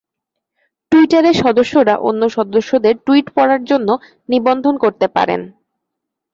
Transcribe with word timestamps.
টুইটারের 0.91 1.35
সদস্যরা 1.35 1.95
অন্য 1.99 2.21
সদস্যদের 2.29 2.95
টুইট 3.05 3.27
পড়ার 3.35 3.61
জন্য 3.63 3.89
নিবন্ধন 4.29 4.75
করতে 4.77 5.07
পারেন। 5.07 5.41